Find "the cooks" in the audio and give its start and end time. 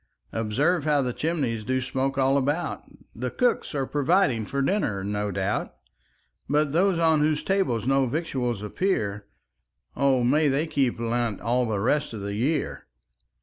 3.15-3.75